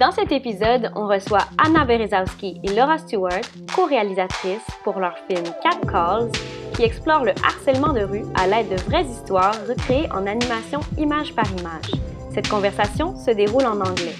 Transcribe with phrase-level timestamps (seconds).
[0.00, 3.42] Dans cet épisode, on reçoit Anna Berezowski et Laura Stewart,
[3.76, 6.30] co-réalisatrices pour leur film Cat Calls,
[6.74, 11.34] qui explore le harcèlement de rue à l'aide de vraies histoires recréées en animation image
[11.34, 11.90] par image.
[12.32, 14.16] Cette conversation se déroule en anglais.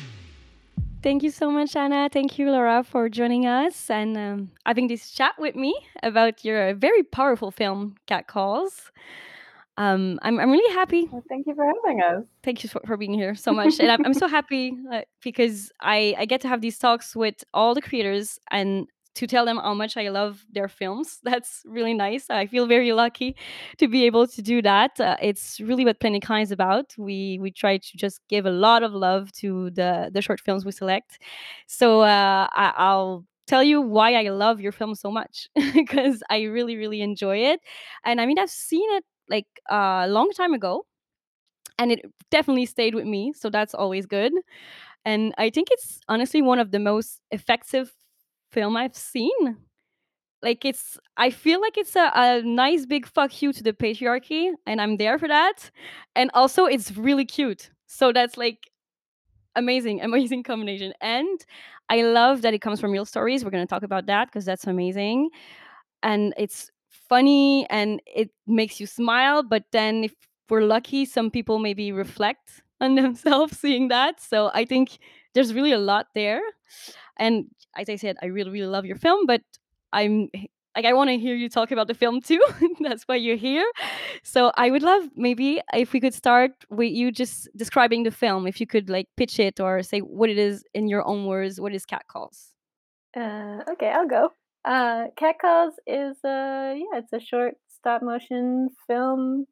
[1.03, 2.11] Thank you so much, Anna.
[2.11, 5.73] Thank you, Laura, for joining us and um, having this chat with me
[6.03, 8.93] about your very powerful film, Cat Calls.
[9.81, 11.09] Um, I'm, I'm really happy.
[11.11, 12.27] Well, thank you for having us.
[12.43, 13.81] Thank you for, for being here so much.
[13.81, 17.43] and I'm, I'm so happy uh, because I, I get to have these talks with
[17.55, 21.19] all the creators and to tell them how much I love their films.
[21.25, 22.29] That's really nice.
[22.29, 23.37] I feel very lucky
[23.79, 25.01] to be able to do that.
[25.01, 26.93] Uh, it's really what Plein Écran is about.
[26.99, 30.67] We we try to just give a lot of love to the the short films
[30.67, 31.19] we select.
[31.67, 36.43] So uh, I, I'll tell you why I love your film so much because I
[36.43, 37.61] really really enjoy it.
[38.05, 40.85] And I mean I've seen it like a long time ago
[41.79, 42.01] and it
[42.31, 44.33] definitely stayed with me so that's always good
[45.05, 47.93] and i think it's honestly one of the most effective
[48.53, 49.59] film i've seen.
[50.43, 54.53] Like it's i feel like it's a, a nice big fuck you to the patriarchy
[54.67, 55.71] and i'm there for that
[56.17, 58.71] and also it's really cute so that's like
[59.57, 61.47] amazing amazing combination and
[61.91, 64.45] i love that it comes from real stories we're going to talk about that because
[64.45, 65.31] that's amazing
[66.03, 66.71] and it's
[67.11, 70.15] funny and it makes you smile but then if
[70.49, 74.21] we're lucky some people maybe reflect on themselves seeing that.
[74.21, 74.99] So i think
[75.35, 76.41] there's really a lot there.
[77.19, 77.35] And
[77.77, 79.43] as i said i really really love your film but
[79.93, 80.29] i'm
[80.77, 82.43] like i want to hear you talk about the film too.
[82.81, 83.69] That's why you're here.
[84.23, 88.47] So i would love maybe if we could start with you just describing the film
[88.47, 91.61] if you could like pitch it or say what it is in your own words
[91.61, 92.39] what is cat calls
[93.17, 94.33] uh, okay i'll go
[94.65, 99.47] uh, Cat Calls is a yeah, it's a short stop motion film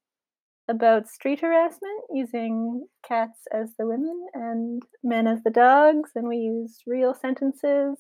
[0.69, 6.37] about street harassment using cats as the women and men as the dogs, and we
[6.37, 7.97] use real sentences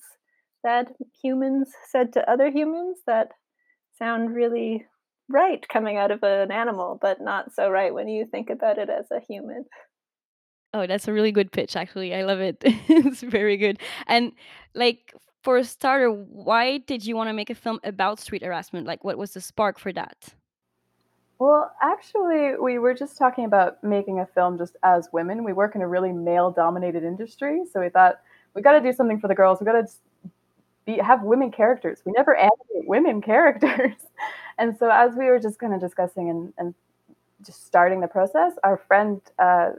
[0.64, 0.92] that
[1.22, 3.28] humans said to other humans that
[3.98, 4.84] sound really
[5.30, 8.90] right coming out of an animal, but not so right when you think about it
[8.90, 9.64] as a human.
[10.74, 12.14] Oh, that's a really good pitch, actually.
[12.14, 12.58] I love it.
[12.62, 13.78] it's very good.
[14.06, 14.32] And
[14.74, 18.86] like for a starter, why did you want to make a film about street harassment?
[18.86, 20.34] Like, what was the spark for that?
[21.38, 25.44] Well, actually, we were just talking about making a film just as women.
[25.44, 27.62] We work in a really male dominated industry.
[27.72, 28.20] So we thought
[28.54, 29.60] we got to do something for the girls.
[29.60, 29.86] We got to
[30.84, 32.02] be, have women characters.
[32.04, 33.94] We never animate women characters.
[34.58, 36.74] and so as we were just kind of discussing and, and
[37.46, 39.70] just starting the process, our friend, uh,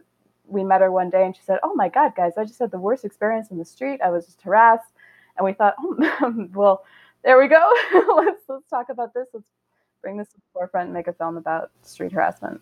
[0.48, 2.72] we met her one day and she said, Oh my God, guys, I just had
[2.72, 4.00] the worst experience in the street.
[4.02, 4.94] I was just harassed
[5.40, 6.84] and we thought, oh, well,
[7.24, 7.74] there we go.
[8.18, 9.28] let's let's talk about this.
[9.34, 9.46] Let's
[10.02, 12.62] bring this to the forefront and make a film about street harassment.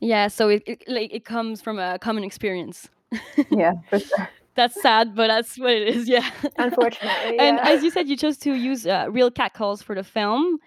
[0.00, 2.88] Yeah, so it it, like, it comes from a common experience.
[3.50, 4.28] yeah, for sure.
[4.54, 6.08] That's sad, but that's what it is.
[6.08, 7.38] Yeah, unfortunately.
[7.38, 10.58] and as you said, you chose to use uh, real cat calls for the film,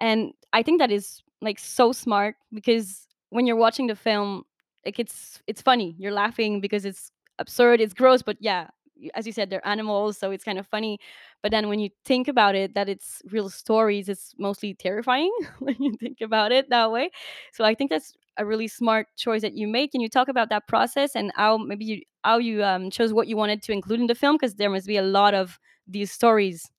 [0.00, 4.44] and I think that is like so smart because when you're watching the film,
[4.84, 5.94] like it's it's funny.
[5.98, 8.68] You're laughing because it's absurd, it's gross, but yeah,
[9.14, 10.98] as you said, they're animals, so it's kind of funny.
[11.42, 15.76] But then when you think about it, that it's real stories, it's mostly terrifying when
[15.80, 17.10] you think about it that way.
[17.52, 19.92] So I think that's a really smart choice that you make.
[19.92, 23.28] Can you talk about that process and how maybe you how you um, chose what
[23.28, 24.36] you wanted to include in the film?
[24.36, 26.70] Because there must be a lot of these stories.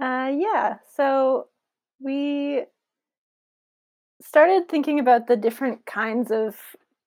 [0.00, 0.76] Uh, yeah.
[0.94, 1.48] So
[2.00, 2.64] we
[4.20, 6.56] started thinking about the different kinds of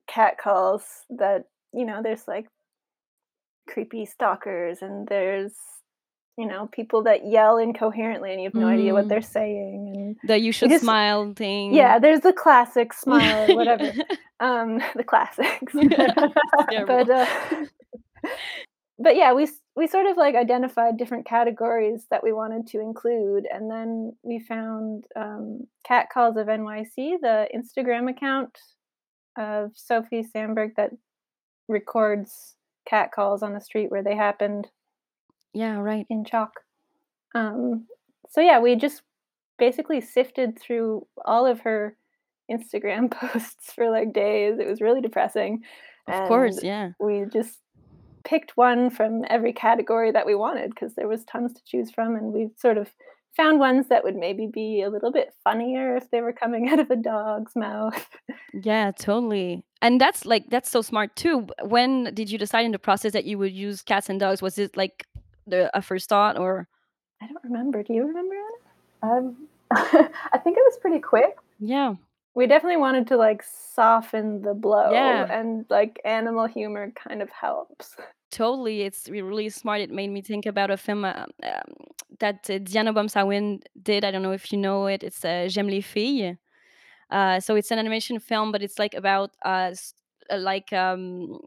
[0.07, 2.48] cat calls that you know there's like
[3.68, 5.54] creepy stalkers and there's
[6.38, 8.74] you know people that yell incoherently and you have no mm.
[8.74, 9.10] idea what mm.
[9.10, 13.92] they're saying and the you should just, smile thing yeah there's the classic smile whatever
[14.40, 15.74] um the classics
[16.88, 17.25] but uh,
[18.98, 23.46] but yeah we we sort of like identified different categories that we wanted to include
[23.52, 28.57] and then we found um, cat calls of nyc the instagram account
[29.38, 30.92] of sophie sandberg that
[31.68, 32.56] records
[32.88, 34.68] cat calls on the street where they happened.
[35.54, 36.06] Yeah, right.
[36.10, 36.62] In chalk.
[37.36, 37.88] Um,
[38.30, 39.01] so yeah, we just
[39.57, 41.95] basically sifted through all of her
[42.51, 44.60] Instagram posts for like days.
[44.60, 45.63] It was really depressing.
[46.07, 46.92] Of And course, yeah.
[47.00, 47.60] we just
[48.24, 52.16] picked one from every category that we wanted because there was tons to choose from
[52.16, 52.89] and we sort of
[53.36, 56.80] found ones that would maybe be a little bit funnier if they were coming out
[56.80, 58.07] of a dog's mouth.
[58.54, 59.63] Yeah, totally.
[59.81, 61.48] And that's like that's so smart too.
[61.63, 64.42] When did you decide in the process that you would use cats and dogs?
[64.42, 65.06] Was it like
[65.48, 66.68] the a first thought or
[67.22, 67.83] I don't remember.
[67.83, 68.36] Do you remember
[69.04, 69.13] Anna?
[69.13, 69.36] Um,
[69.72, 71.36] I think it was pretty quick.
[71.60, 71.95] yeah.
[72.33, 75.28] We definitely wanted to like soften the blow Yeah.
[75.30, 77.98] and like animal humor kind of helps.
[78.31, 79.81] Totally, it's really smart.
[79.81, 81.74] It made me think about a film uh, um,
[82.19, 84.06] that uh, Diane Obomsawin did.
[84.06, 85.04] I don't know if you know it.
[85.04, 86.38] It's uh, J'aime les filles.
[87.12, 89.74] Uh, so it's an animation film, but it's like about uh,
[90.38, 91.40] like um,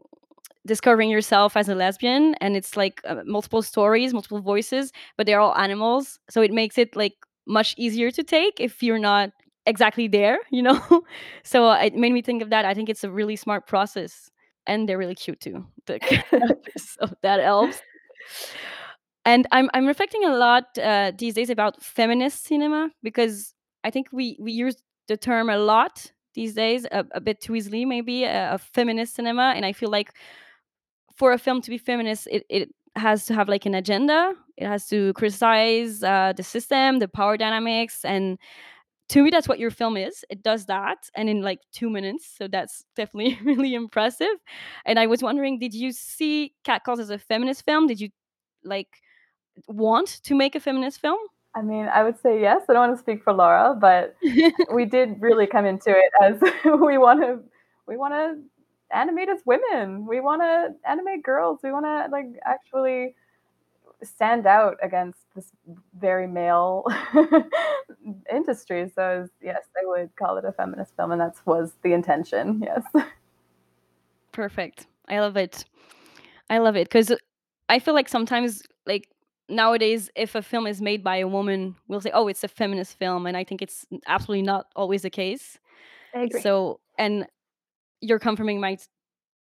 [0.65, 5.39] discovering yourself as a lesbian, and it's like uh, multiple stories, multiple voices, but they're
[5.39, 6.19] all animals.
[6.29, 7.13] So it makes it like
[7.47, 9.31] much easier to take if you're not
[9.65, 11.03] exactly there, you know.
[11.43, 12.65] so uh, it made me think of that.
[12.65, 14.29] I think it's a really smart process,
[14.67, 15.65] and they're really cute too.
[16.99, 17.81] Of that helps.
[19.25, 23.53] And I'm I'm reflecting a lot uh, these days about feminist cinema because
[23.83, 24.75] I think we we use
[25.07, 29.15] the term a lot these days, a, a bit too easily maybe, a, of feminist
[29.15, 30.13] cinema, and I feel like
[31.15, 34.33] for a film to be feminist, it, it has to have like an agenda.
[34.57, 38.37] It has to criticize uh, the system, the power dynamics, and
[39.09, 40.25] to me, that's what your film is.
[40.29, 42.27] It does that, and in like two minutes.
[42.37, 44.35] So that's definitely really impressive.
[44.85, 47.87] And I was wondering, did you see Cat Calls as a feminist film?
[47.87, 48.09] Did you
[48.63, 48.89] like
[49.67, 51.19] want to make a feminist film?
[51.55, 52.63] I mean, I would say yes.
[52.67, 54.15] I don't want to speak for Laura, but
[54.73, 57.39] we did really come into it as we want to
[57.87, 58.41] we want to
[58.95, 60.05] animate as women.
[60.05, 61.59] We want to animate girls.
[61.63, 63.15] We want to like actually
[64.03, 65.49] stand out against this
[65.97, 66.83] very male
[68.31, 68.91] industry.
[68.93, 72.61] So it's- yes, I would call it a feminist film, and that was the intention.
[72.63, 72.83] Yes.
[74.33, 74.87] Perfect.
[75.07, 75.63] I love it.
[76.49, 77.11] I love it because
[77.69, 79.07] I feel like sometimes, like
[79.49, 82.97] nowadays, if a film is made by a woman, we'll say, "Oh, it's a feminist
[82.97, 85.59] film," and I think it's absolutely not always the case.
[86.13, 86.41] I agree.
[86.41, 87.27] So, and
[88.01, 88.77] you're confirming my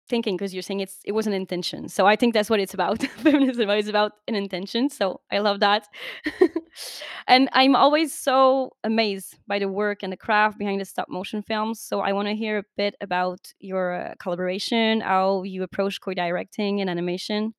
[0.08, 1.88] thinking because you're saying it's it was an intention.
[1.88, 3.02] So I think that's what it's about.
[3.24, 4.90] Feminism is about an intention.
[4.90, 5.88] So I love that.
[7.28, 11.42] and I'm always so amazed by the work and the craft behind the stop motion
[11.42, 11.80] films.
[11.80, 16.80] So I want to hear a bit about your uh, collaboration, how you approach co-directing
[16.80, 17.54] and animation.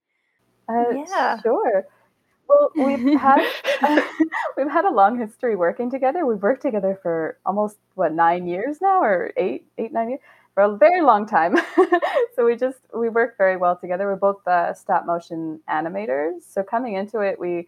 [0.70, 1.40] Uh, Yeah.
[1.42, 1.86] sure.
[2.48, 3.42] Well, we've had
[4.58, 6.26] we've had a long history working together.
[6.26, 10.22] We've worked together for almost what nine years now, or eight, eight, nine years,
[10.54, 11.58] for a very long time.
[12.36, 14.06] so we just we work very well together.
[14.08, 16.42] We're both uh, stop motion animators.
[16.48, 17.68] So coming into it, we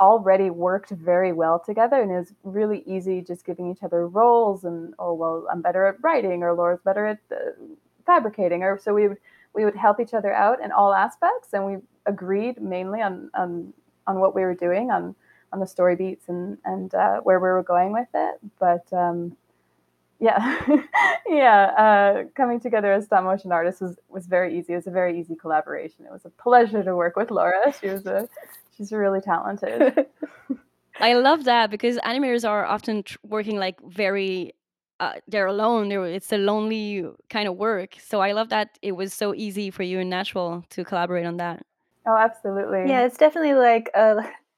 [0.00, 4.64] already worked very well together, and it was really easy just giving each other roles.
[4.64, 7.52] And oh well, I'm better at writing, or Laura's better at uh,
[8.06, 9.18] fabricating, or so we would
[9.54, 11.76] we would help each other out in all aspects, and we
[12.06, 13.72] agreed mainly on on
[14.06, 15.14] on what we were doing on
[15.52, 18.40] on the story beats and and uh, where we were going with it.
[18.58, 19.36] But um,
[20.20, 20.60] yeah,
[21.26, 24.72] yeah, uh, coming together as stop motion artists was was very easy.
[24.72, 26.04] It was a very easy collaboration.
[26.06, 27.72] It was a pleasure to work with Laura.
[27.80, 28.28] She was a
[28.76, 30.06] she's really talented.
[31.00, 34.54] I love that because animators are often tr- working like very
[35.00, 35.88] uh, they're alone.
[35.88, 37.96] They're, it's a lonely kind of work.
[38.00, 41.36] So I love that it was so easy for you and natural to collaborate on
[41.38, 41.66] that.
[42.06, 42.84] Oh, absolutely.
[42.88, 44.16] yeah, it's definitely like a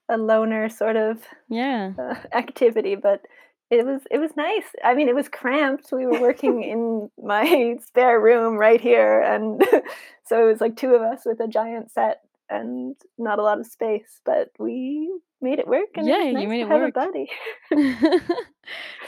[0.08, 1.92] a loner sort of Yeah.
[1.98, 3.22] uh, activity, but
[3.70, 4.64] it was it was nice.
[4.84, 5.90] I mean, it was cramped.
[5.92, 9.60] We were working in my spare room right here, and
[10.24, 13.58] so it was like two of us with a giant set and not a lot
[13.58, 16.80] of space, but we made it work, and Yeah, was you nice made it have
[16.80, 16.94] a work.
[16.94, 17.28] buddy.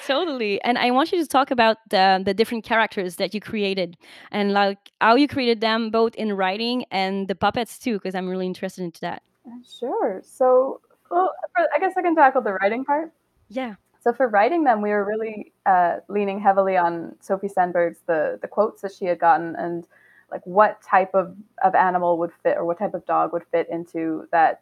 [0.06, 0.61] totally.
[0.62, 3.97] And I want you to talk about the the different characters that you created
[4.30, 8.28] and like how you created them both in writing and the puppets too, because I'm
[8.28, 9.23] really interested into that.
[9.47, 10.20] Uh, Sure.
[10.25, 10.80] So,
[11.11, 13.12] well, I guess I can tackle the writing part.
[13.49, 13.75] Yeah.
[14.00, 18.49] So for writing them, we were really uh, leaning heavily on Sophie Sandberg's the the
[18.49, 19.87] quotes that she had gotten and
[20.30, 23.66] like what type of, of animal would fit or what type of dog would fit
[23.70, 24.61] into that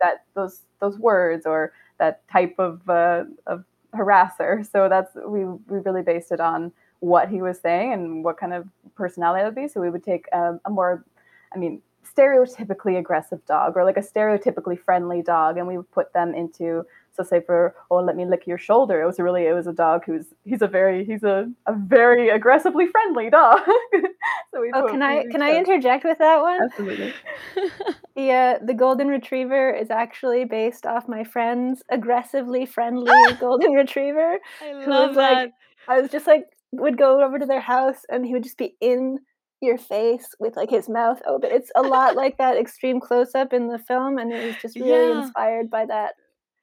[0.00, 3.64] that those those words or that type of uh, of
[3.94, 4.66] harasser.
[4.72, 8.54] So that's we we really based it on what he was saying and what kind
[8.54, 9.66] of personality it would be.
[9.66, 11.04] So we would take um, a more,
[11.52, 11.82] I mean,
[12.16, 16.86] stereotypically aggressive dog or like a stereotypically friendly dog, and we would put them into
[17.14, 19.00] so say for oh let me lick your shoulder.
[19.02, 22.28] It was really it was a dog who's he's a very he's a, a very
[22.30, 23.60] aggressively friendly dog.
[24.52, 26.60] so we Oh, can I can I interject with that one?
[26.60, 27.12] absolutely
[28.14, 34.38] The uh, the golden retriever is actually based off my friend's aggressively friendly golden retriever.
[34.60, 35.44] I love was that.
[35.44, 35.52] like
[35.88, 38.74] I was just like would go over to their house and he would just be
[38.80, 39.18] in
[39.62, 41.50] your face with like his mouth open.
[41.52, 44.78] It's a lot like that extreme close up in the film, and it was just
[44.78, 45.18] really Yeah.
[45.18, 46.14] inspired by that.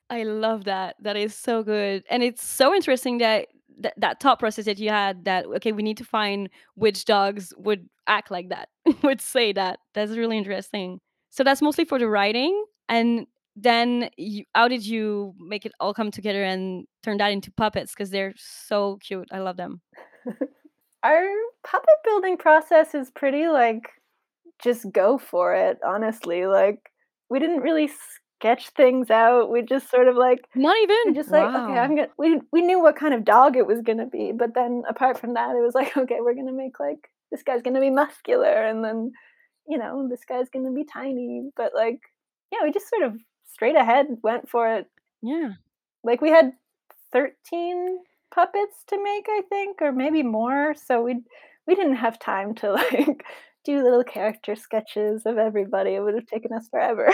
[0.09, 0.95] I love that.
[1.01, 2.03] That is so good.
[2.09, 3.47] And it's so interesting that
[3.81, 7.53] that, that thought process that you had that okay, we need to find which dogs
[7.57, 8.69] would act like that,
[9.03, 9.79] would say that.
[9.93, 10.99] That's really interesting.
[11.29, 15.93] So that's mostly for the writing and then you, how did you make it all
[15.93, 19.27] come together and turn that into puppets because they're so cute.
[19.31, 19.81] I love them.
[21.03, 21.25] Our
[21.65, 23.89] puppet building process is pretty like
[24.61, 26.45] just go for it, honestly.
[26.45, 26.91] Like
[27.29, 27.89] we didn't really
[28.39, 29.51] sketch things out.
[29.51, 31.13] We just sort of like Not we even.
[31.13, 34.05] just like, okay, I'm gonna we we knew what kind of dog it was gonna
[34.05, 37.43] be, but then apart from that, it was like, okay, we're gonna make like this
[37.43, 39.11] guy's gonna be muscular and then,
[39.67, 41.49] you know, this guy's gonna be tiny.
[41.57, 41.99] But like,
[42.51, 43.19] yeah, we just sort of
[43.51, 44.87] straight ahead went for it.
[45.21, 45.51] Yeah.
[46.03, 46.53] Like we had
[47.11, 47.99] 13
[48.33, 50.75] puppets to make, I think, or maybe more.
[50.75, 51.21] So we
[51.67, 53.25] we didn't have time to like
[53.69, 55.95] do little character sketches of everybody.
[55.95, 57.07] It would have taken us forever.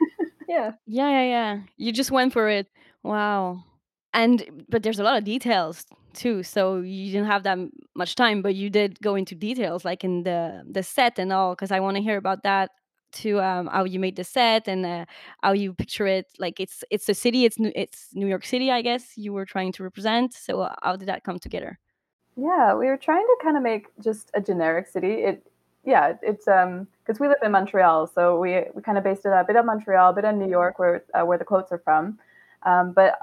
[0.48, 0.72] yeah.
[0.86, 1.60] Yeah, yeah, yeah.
[1.76, 2.66] You just went for it.
[3.02, 3.64] Wow.
[4.12, 7.58] And but there's a lot of details too, so you didn't have that
[7.94, 11.54] much time, but you did go into details like in the the set and all
[11.54, 12.70] because I want to hear about that
[13.12, 15.04] to um how you made the set and uh,
[15.42, 18.70] how you picture it like it's it's a city it's new it's New York City
[18.70, 21.78] I guess you were trying to represent so uh, how did that come together
[22.36, 25.14] Yeah, we were trying to kind of make just a generic city.
[25.24, 25.46] It,
[25.84, 29.30] yeah, it's um because we live in Montreal, so we we kind of based it
[29.30, 31.78] a bit on Montreal, a bit on New York, where uh, where the quotes are
[31.78, 32.18] from.
[32.64, 33.18] Um, but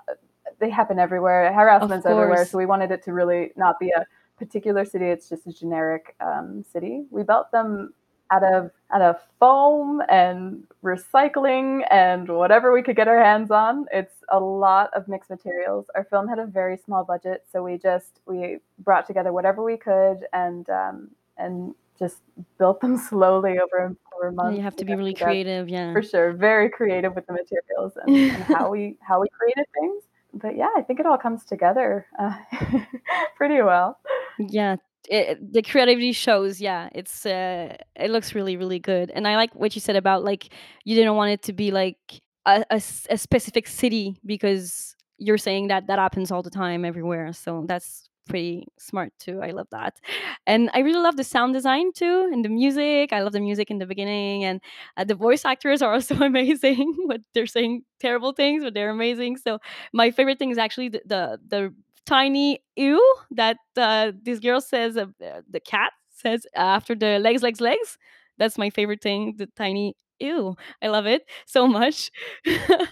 [0.59, 1.47] they happen everywhere.
[1.47, 4.05] of Harassment's everywhere, so we wanted it to really not be a
[4.37, 5.05] particular city.
[5.05, 7.05] It's just a generic um, city.
[7.11, 7.93] We built them
[8.31, 13.85] out of out of foam and recycling and whatever we could get our hands on.
[13.91, 15.87] It's a lot of mixed materials.
[15.95, 19.77] Our film had a very small budget, so we just we brought together whatever we
[19.77, 22.17] could and um, and just
[22.57, 26.31] built them slowly over over yeah you have to be really creative yeah for sure
[26.33, 30.03] very creative with the materials and, and how we how we created things.
[30.33, 32.35] But yeah, I think it all comes together uh,
[33.37, 33.97] pretty well.
[34.37, 34.75] Yeah,
[35.09, 36.61] it, the creativity shows.
[36.61, 40.23] Yeah, it's uh, it looks really really good, and I like what you said about
[40.23, 40.49] like
[40.83, 41.97] you didn't want it to be like
[42.45, 42.65] a
[43.09, 47.33] a specific city because you're saying that that happens all the time everywhere.
[47.33, 49.41] So that's pretty smart too.
[49.41, 49.99] I love that,
[50.45, 53.13] and I really love the sound design too, and the music.
[53.13, 54.61] I love the music in the beginning, and
[54.97, 56.95] uh, the voice actors are also amazing.
[57.07, 59.37] But they're saying terrible things, but they're amazing.
[59.37, 59.59] So
[59.93, 61.73] my favorite thing is actually the the, the
[62.05, 65.05] tiny ew that uh, this girl says, uh,
[65.49, 67.97] the cat says after the legs, legs, legs.
[68.37, 69.35] That's my favorite thing.
[69.37, 70.55] The tiny ew.
[70.81, 72.11] I love it so much.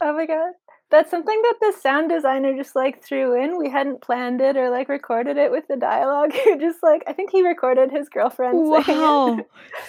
[0.01, 0.54] Oh my god.
[0.92, 3.58] That's something that the sound designer just like threw in.
[3.58, 6.32] We hadn't planned it or like recorded it with the dialogue.
[6.44, 9.39] He just like I think he recorded his girlfriend wow,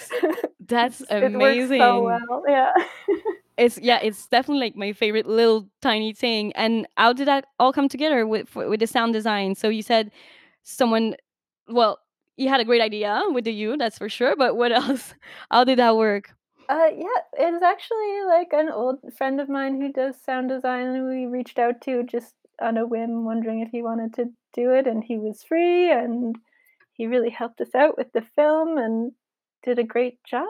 [0.67, 2.43] that's it works so well.
[2.47, 2.73] Yeah.
[3.57, 6.53] It's yeah, it's definitely like my favorite little tiny thing.
[6.53, 9.55] And how did that all come together with with the sound design?
[9.55, 10.11] So you said
[10.61, 11.15] someone,
[11.67, 11.97] well,
[12.35, 14.35] you had a great idea with the you, that's for sure.
[14.35, 15.15] But what else?
[15.49, 16.36] How did that work?
[16.69, 20.87] Uh, yeah, it is actually like an old friend of mine who does sound design,
[20.87, 24.71] and we reached out to just on a whim, wondering if he wanted to do
[24.73, 26.35] it, and he was free, and
[26.93, 29.11] he really helped us out with the film and
[29.63, 30.47] did a great job.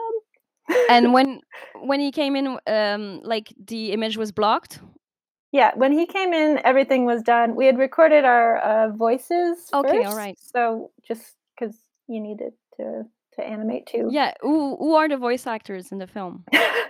[0.88, 1.40] And when
[1.80, 4.80] when he came in, um, like the image was blocked.
[5.52, 7.54] yeah, when he came in, everything was done.
[7.54, 10.38] We had recorded our uh, voices Okay, all first, right.
[10.40, 11.76] so just because
[12.08, 13.04] you needed to
[13.38, 14.08] to animate too.
[14.10, 16.44] Yeah, who who are the voice actors in the film?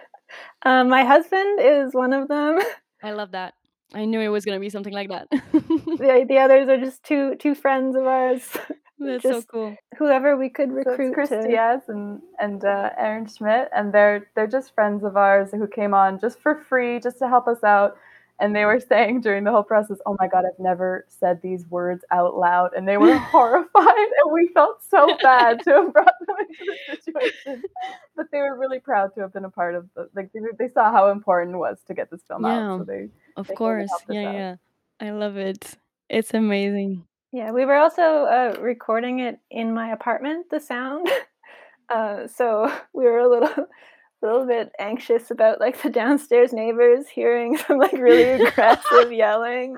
[0.64, 2.58] um, my husband is one of them.
[3.02, 3.54] I love that.
[3.94, 5.28] I knew it was gonna be something like that.
[5.30, 8.42] the the others are just two two friends of ours.
[8.98, 9.76] That's so cool.
[9.96, 11.46] whoever we could So it's recruit Chris to.
[11.46, 15.94] Diaz and and uh, Aaron Schmidt, and they're they're just friends of ours who came
[15.94, 17.96] on just for free, just to help us out.
[18.40, 21.66] And they were saying during the whole process, "Oh my God, I've never said these
[21.68, 26.12] words out loud," and they were horrified, and we felt so bad to have brought
[26.26, 27.62] them into the situation.
[28.16, 30.68] But they were really proud to have been a part of the like they, they
[30.68, 33.54] saw how important it was to get this film out, Yeah, so they of they
[33.54, 33.90] course.
[34.08, 34.34] Yeah, out.
[34.34, 34.56] yeah.
[35.00, 35.76] I love it.
[36.08, 37.04] It's amazing.
[37.32, 40.46] Yeah, we were also uh, recording it in my apartment.
[40.50, 41.08] The sound,
[41.90, 43.66] uh, so we were a little,
[44.22, 49.76] little bit anxious about like the downstairs neighbors hearing some like really aggressive yelling.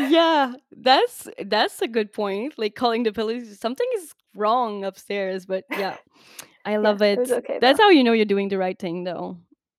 [0.00, 2.54] yeah, that's that's a good point.
[2.58, 5.46] Like calling the police, something is wrong upstairs.
[5.46, 5.96] But yeah,
[6.64, 7.38] I Yeah, love it was it.
[7.38, 7.84] okay That's though.
[7.84, 9.38] how you know you're doing the right thing, though.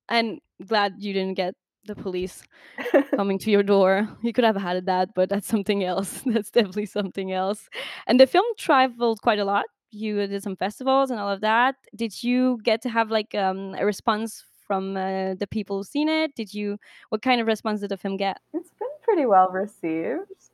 [0.10, 2.44] And glad you didn't get the police
[3.16, 4.08] coming to your door.
[4.22, 6.22] You could have had that, but that's something else.
[6.25, 7.70] That's definitely something else.
[8.08, 9.66] And the film traveled quite a lot.
[9.91, 11.75] You did some festivals and all of that.
[11.96, 16.10] Did you get to have like um, a response from uh, the people who've seen
[16.10, 16.36] it?
[16.36, 16.77] Did you?
[17.10, 18.39] What kind of response did the film get?
[18.53, 20.51] It's been pretty well received.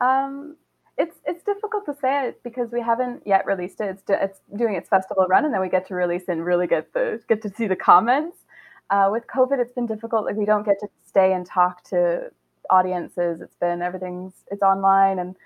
[0.00, 0.56] Um,
[0.96, 3.88] it's it's difficult to say it because we haven't yet released it.
[3.90, 6.92] It's it's doing its festival run, and then we get to release and really get
[6.92, 8.38] the get to see the comments.
[8.90, 10.24] Uh, with COVID, it's been difficult.
[10.24, 12.30] Like we don't get to stay and talk to
[12.68, 13.40] audiences.
[13.40, 15.36] It's been everything's it's online, and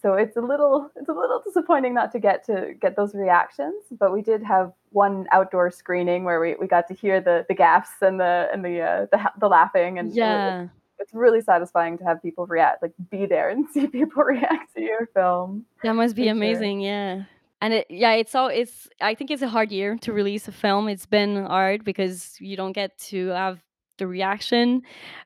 [0.00, 3.84] so it's a little it's a little disappointing not to get to get those reactions.
[3.90, 7.54] But we did have one outdoor screening where we, we got to hear the the
[7.54, 10.64] gaffs and the and the uh, the, the laughing and yeah.
[10.64, 14.74] It, it's really satisfying to have people react, like be there and see people react
[14.74, 15.64] to your film.
[15.82, 16.88] That must be amazing, sure.
[16.88, 17.22] yeah.
[17.62, 18.88] And it, yeah, it's all it's.
[19.02, 20.88] I think it's a hard year to release a film.
[20.88, 23.60] It's been hard because you don't get to have
[24.00, 24.82] the reaction.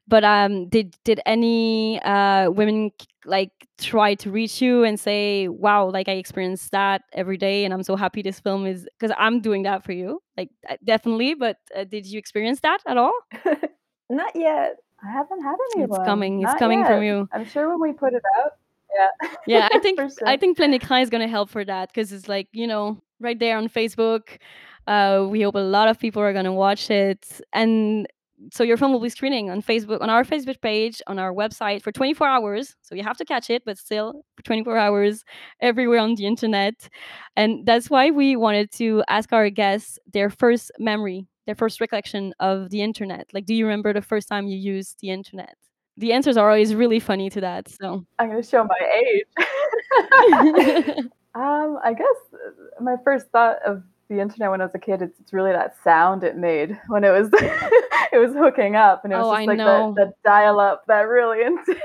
[0.06, 2.90] But um, did did any uh, women
[3.24, 7.72] like try to reach you and say, "Wow, like I experienced that every day, and
[7.72, 10.50] I'm so happy this film is," because I'm doing that for you, like
[10.84, 11.34] definitely.
[11.34, 13.14] But uh, did you experience that at all?
[14.10, 14.76] Not yet.
[15.02, 16.00] I haven't had anyone.
[16.00, 16.42] It's coming.
[16.42, 16.88] It's Not coming yet.
[16.88, 17.28] from you.
[17.32, 18.52] I'm sure when we put it out.
[18.94, 19.28] Yeah.
[19.46, 20.10] Yeah, I think sure.
[20.26, 23.38] I think Plein Écran is gonna help for that because it's like you know right
[23.38, 24.38] there on Facebook.
[24.86, 28.06] Uh, we hope a lot of people are gonna watch it, and
[28.52, 31.82] so your film will be screening on Facebook, on our Facebook page, on our website
[31.82, 32.74] for 24 hours.
[32.82, 35.24] So you have to catch it, but still for 24 hours
[35.60, 36.88] everywhere on the internet.
[37.36, 42.34] And that's why we wanted to ask our guests their first memory, their first recollection
[42.40, 43.28] of the internet.
[43.32, 45.56] Like, do you remember the first time you used the internet?
[45.96, 47.68] The answers are always really funny to that.
[47.68, 49.26] So I'm going to show my age.
[51.34, 52.40] um, I guess
[52.80, 55.76] my first thought of the internet when I was a kid, it's, it's really that
[55.82, 59.40] sound it made when it was it was hooking up, and it was Oh, just
[59.40, 59.94] I like know.
[59.96, 61.78] the, the dial up, that really intense,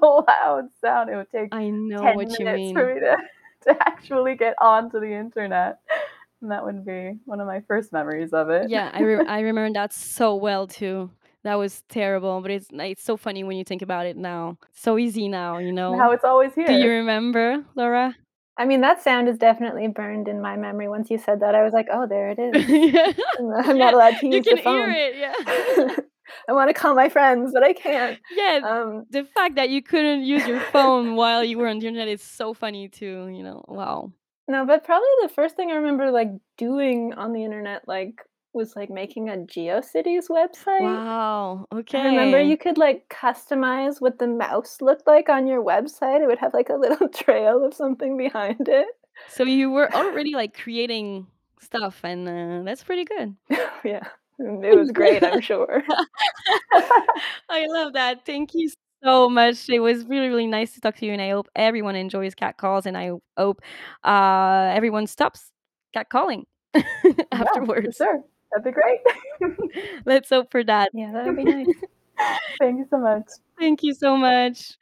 [0.00, 1.10] loud sound.
[1.10, 2.74] It would take I know ten what you mean.
[2.74, 3.16] for me to
[3.72, 5.78] to actually get onto the internet,
[6.40, 8.70] and that would be one of my first memories of it.
[8.70, 11.10] Yeah, I re- I remember that so well too.
[11.44, 14.58] That was terrible, but it's it's so funny when you think about it now.
[14.74, 15.98] So easy now, you know.
[15.98, 16.66] how it's always here.
[16.66, 18.14] Do you remember, Laura?
[18.62, 20.88] I mean, that sound is definitely burned in my memory.
[20.88, 23.12] Once you said that, I was like, "Oh, there it is." yeah.
[23.66, 24.88] I'm not allowed to use can the phone.
[24.88, 25.96] hear it, yeah.
[26.48, 28.20] I want to call my friends, but I can't.
[28.36, 31.88] yeah, Um, the fact that you couldn't use your phone while you were on the
[31.88, 33.64] internet is so funny too, you know.
[33.66, 34.12] Wow.
[34.46, 38.22] no, but probably the first thing I remember like doing on the internet like
[38.54, 40.80] was like making a GeoCities website.
[40.82, 41.66] Wow.
[41.72, 41.98] Okay.
[42.00, 46.22] I remember you could like customize what the mouse looked like on your website.
[46.22, 48.86] It would have like a little trail of something behind it.
[49.28, 51.26] So you were already like creating
[51.60, 53.34] stuff and uh, that's pretty good.
[53.84, 54.06] yeah.
[54.38, 55.82] It was great, I'm sure.
[57.48, 58.24] I love that.
[58.26, 58.70] Thank you
[59.04, 59.68] so much.
[59.68, 62.56] It was really, really nice to talk to you, and I hope everyone enjoys cat
[62.56, 63.60] calls, and I hope
[64.04, 65.50] uh, everyone stops
[65.94, 66.82] cat calling Yeah,
[67.32, 67.96] afterwards.
[67.96, 68.24] sure.
[68.52, 69.00] That'd be great.
[70.06, 70.90] Let's hope for that.
[70.92, 71.66] Yeah, that would be nice.
[72.60, 73.24] Thank you so much.
[73.58, 74.78] Thank you so much.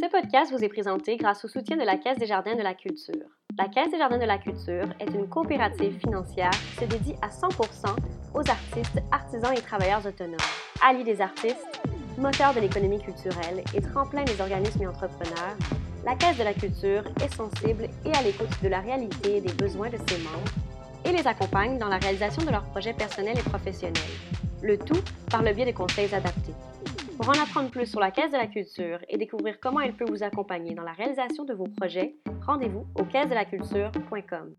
[0.00, 2.74] Ce podcast vous est présenté grâce au soutien de la Caisse des Jardins de la
[2.74, 3.26] Culture.
[3.58, 7.28] La Caisse des Jardins de la Culture est une coopérative financière qui se dédie à
[7.28, 7.96] 100%
[8.34, 10.36] aux artistes, artisans et travailleurs autonomes.
[10.80, 11.82] Alliés des artistes,
[12.16, 15.56] moteur de l'économie culturelle et tremplin des organismes et entrepreneurs,
[16.06, 19.52] la Caisse de la Culture est sensible et à l'écoute de la réalité et des
[19.52, 20.69] besoins de ses membres
[21.04, 24.02] et les accompagne dans la réalisation de leurs projets personnels et professionnels.
[24.62, 26.54] Le tout par le biais de conseils adaptés.
[27.16, 30.08] Pour en apprendre plus sur la Caisse de la Culture et découvrir comment elle peut
[30.08, 32.14] vous accompagner dans la réalisation de vos projets,
[32.46, 34.54] rendez-vous au caisse-de-la-culture.com.